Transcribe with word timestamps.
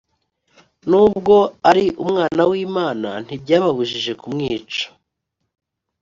n` 0.89 0.93
ubwo 1.03 1.35
ari 1.69 1.85
umwana 2.03 2.41
w’imana 2.49 3.09
ntibyababujije 3.25 4.11
kumwica 4.21 4.85